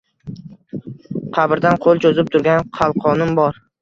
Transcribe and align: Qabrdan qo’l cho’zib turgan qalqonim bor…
Qabrdan 1.37 1.77
qo’l 1.85 2.01
cho’zib 2.07 2.33
turgan 2.37 2.67
qalqonim 2.79 3.37
bor… 3.43 3.63